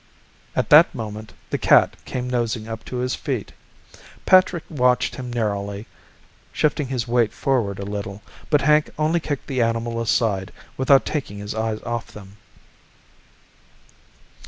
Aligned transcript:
At 0.55 0.71
that 0.71 0.95
moment 0.95 1.31
the 1.51 1.59
cat 1.59 1.95
came 2.05 2.27
nosing 2.27 2.67
up 2.67 2.83
to 2.85 2.95
his 2.95 3.13
feet. 3.13 3.51
Patrick 4.25 4.63
watched 4.67 5.13
him 5.17 5.31
narrowly, 5.31 5.85
shifting 6.51 6.87
his 6.87 7.07
weight 7.07 7.31
forward 7.31 7.77
a 7.77 7.85
little, 7.85 8.23
but 8.49 8.61
Hank 8.61 8.89
only 8.97 9.19
kicked 9.19 9.45
the 9.45 9.61
animal 9.61 10.01
aside 10.01 10.51
without 10.75 11.05
taking 11.05 11.37
his 11.37 11.53
eyes 11.53 11.83
off 11.83 12.07
them. 12.11 12.37